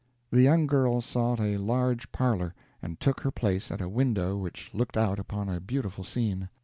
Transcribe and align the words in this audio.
The 0.31 0.41
young 0.41 0.65
girl 0.65 0.99
sought 1.01 1.39
a 1.39 1.57
large 1.57 2.11
parlor 2.11 2.55
and 2.81 2.99
took 2.99 3.19
her 3.19 3.29
place 3.29 3.69
at 3.69 3.81
a 3.81 3.87
window 3.87 4.35
which 4.35 4.71
looked 4.73 4.97
out 4.97 5.19
upon 5.19 5.47
a 5.47 5.59
beautiful 5.61 6.03
scene. 6.03 6.49